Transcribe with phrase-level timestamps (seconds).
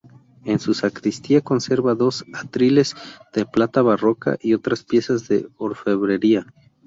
[0.45, 2.95] En su sacristía conserva dos atriles
[3.35, 6.47] de plata barroca y otras piezas de orfebrería.